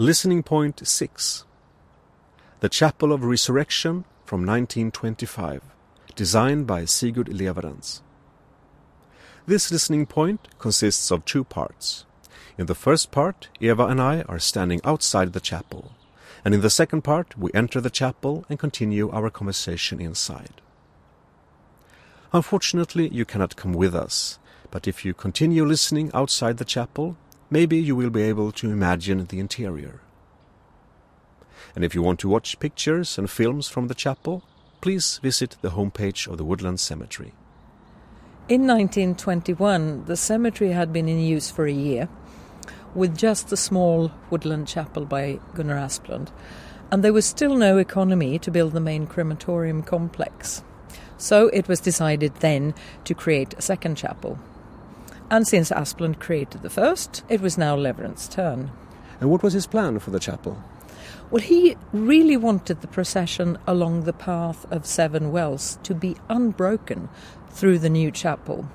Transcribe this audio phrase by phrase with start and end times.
[0.00, 1.44] Listening Point 6
[2.60, 5.60] The Chapel of Resurrection from 1925,
[6.16, 8.00] designed by Sigurd Lewerentz.
[9.46, 12.06] This listening point consists of two parts.
[12.56, 15.92] In the first part, Eva and I are standing outside the chapel,
[16.46, 20.62] and in the second part, we enter the chapel and continue our conversation inside.
[22.32, 24.38] Unfortunately, you cannot come with us,
[24.70, 27.18] but if you continue listening outside the chapel,
[27.50, 30.00] maybe you will be able to imagine the interior.
[31.74, 34.44] And if you want to watch pictures and films from the chapel,
[34.80, 37.32] please visit the homepage of the Woodland Cemetery.
[38.48, 42.08] In 1921, the cemetery had been in use for a year,
[42.94, 46.30] with just a small woodland chapel by Gunnar Asplund,
[46.90, 50.64] and there was still no economy to build the main crematorium complex.
[51.16, 52.74] So it was decided then
[53.04, 54.38] to create a second chapel.
[55.30, 58.72] And since Asplund created the first, it was now Lewerentz's turn.
[59.20, 60.60] And what was his plan for the chapel?
[61.30, 67.08] Well, he really wanted the procession along the path of Seven Wells to be unbroken
[67.50, 68.68] through the new chapel.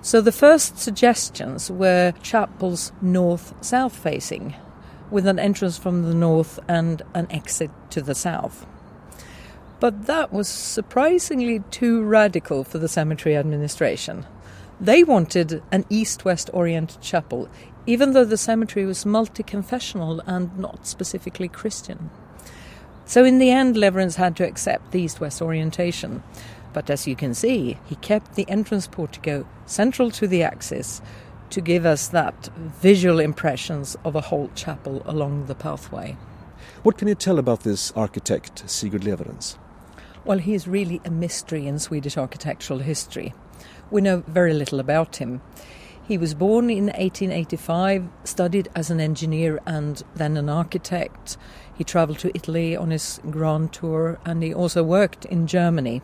[0.00, 4.54] So the first suggestions were chapels north south facing,
[5.10, 8.64] with an entrance from the north and an exit to the south.
[9.80, 14.24] But that was surprisingly too radical for the cemetery administration.
[14.80, 17.48] They wanted an east west oriented chapel,
[17.86, 22.10] even though the cemetery was multi confessional and not specifically Christian.
[23.04, 26.22] So, in the end, Lewerentz had to accept the east west orientation.
[26.72, 31.00] But as you can see, he kept the entrance portico central to the axis
[31.50, 36.16] to give us that visual impressions of a whole chapel along the pathway.
[36.82, 39.56] What can you tell about this architect, Sigurd Lewerentz?
[40.24, 43.32] Well, he is really a mystery in Swedish architectural history.
[43.90, 45.40] We know very little about him.
[46.08, 51.36] He was born in 1885, studied as an engineer and then an architect.
[51.74, 56.00] He travelled to Italy on his grand tour and he also worked in Germany.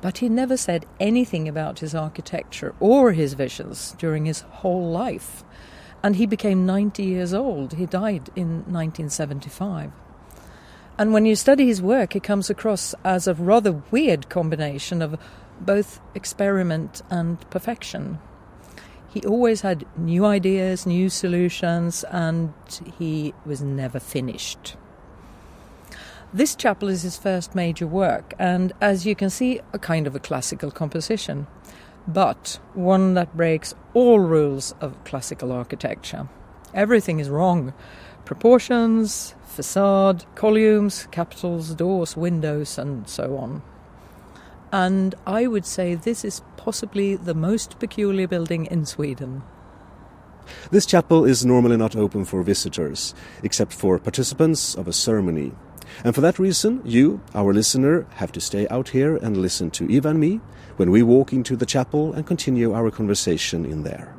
[0.00, 5.44] But he never said anything about his architecture or his visions during his whole life.
[6.02, 7.74] And he became 90 years old.
[7.74, 9.92] He died in 1975.
[10.98, 15.18] And when you study his work, it comes across as a rather weird combination of
[15.60, 18.18] both experiment and perfection.
[19.12, 22.52] He always had new ideas, new solutions, and
[22.98, 24.76] he was never finished.
[26.32, 30.14] This chapel is his first major work, and as you can see, a kind of
[30.14, 31.48] a classical composition,
[32.06, 36.28] but one that breaks all rules of classical architecture.
[36.72, 37.74] Everything is wrong
[38.24, 43.60] proportions, facade, columns, capitals, doors, windows, and so on.
[44.72, 49.42] And I would say this is possibly the most peculiar building in Sweden.
[50.70, 55.52] This chapel is normally not open for visitors, except for participants of a ceremony.
[56.04, 59.90] And for that reason, you, our listener, have to stay out here and listen to
[59.90, 60.40] Eva and me
[60.76, 64.14] when we walk into the chapel and continue our conversation in there.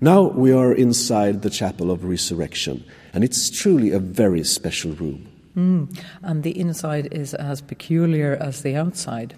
[0.00, 5.26] Now we are inside the Chapel of Resurrection, and it's truly a very special room.
[5.56, 9.34] Mm, and the inside is as peculiar as the outside.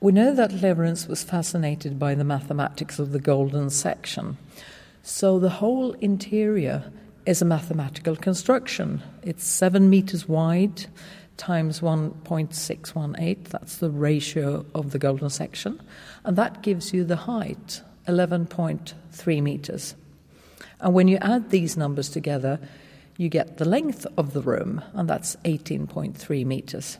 [0.00, 4.36] We know that Lewerentz was fascinated by the mathematics of the golden section.
[5.04, 6.90] So the whole interior
[7.24, 9.00] is a mathematical construction.
[9.22, 10.86] It's seven meters wide
[11.36, 15.80] times 1.618, that's the ratio of the golden section,
[16.24, 19.94] and that gives you the height 11.3 meters.
[20.80, 22.58] And when you add these numbers together,
[23.16, 26.98] you get the length of the room, and that's 18.3 meters.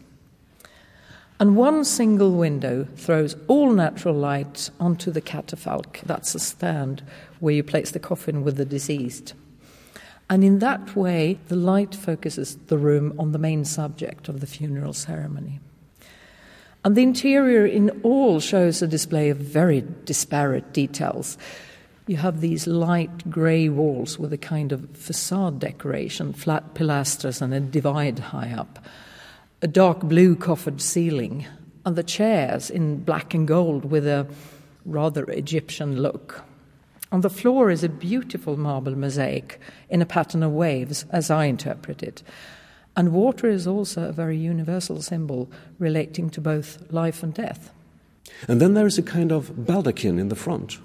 [1.39, 6.03] And one single window throws all natural light onto the catafalque.
[6.03, 7.03] That's a stand
[7.39, 9.33] where you place the coffin with the deceased.
[10.29, 14.47] And in that way, the light focuses the room on the main subject of the
[14.47, 15.61] funeral ceremony.
[16.83, 21.37] And the interior in all shows a display of very disparate details.
[22.07, 27.53] You have these light grey walls with a kind of facade decoration, flat pilasters and
[27.53, 28.79] a divide high up,
[29.61, 31.47] a dark blue coffered ceiling,
[31.85, 34.27] and the chairs in black and gold with a
[34.87, 36.43] rather Egyptian look.
[37.13, 39.61] On the floor is a beautiful marble mosaic
[39.91, 42.23] in a pattern of waves, as I interpret it.
[42.97, 47.73] And water is also a very universal symbol relating to both life and death.
[48.49, 50.79] And then there is a kind of baldachin in the front.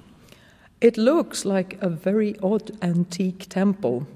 [0.81, 4.07] It looks like a very odd antique temple.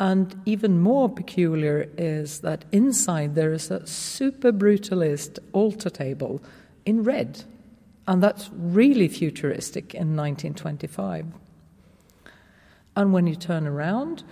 [0.00, 6.42] And even more peculiar is that inside there is a super brutalist altar table
[6.84, 7.44] in red.
[8.06, 11.26] And that's really futuristic in 1925.
[12.96, 14.24] And when you turn around,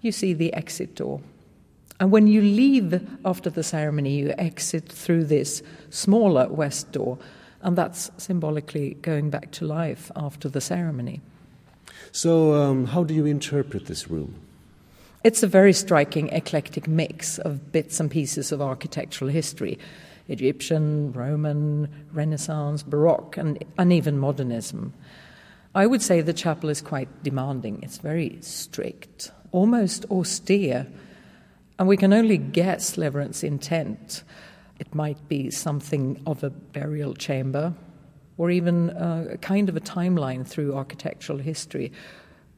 [0.00, 1.20] you see the exit door.
[2.04, 7.16] And when you leave after the ceremony, you exit through this smaller west door,
[7.62, 11.22] and that's symbolically going back to life after the ceremony.
[12.12, 14.34] So, um, how do you interpret this room?
[15.24, 19.78] It's a very striking, eclectic mix of bits and pieces of architectural history
[20.28, 24.92] Egyptian, Roman, Renaissance, Baroque, and, and even modernism.
[25.74, 27.82] I would say the chapel is quite demanding.
[27.82, 30.86] It's very strict, almost austere,
[31.78, 34.22] and we can only guess Lewerentz's intent.
[34.78, 37.74] It might be something of a burial chamber,
[38.36, 41.92] or even a kind of a timeline through architectural history,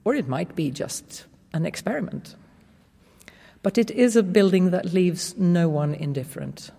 [0.04, 2.36] or it might be just an experiment.
[3.62, 6.70] But it is a building that leaves no one indifferent.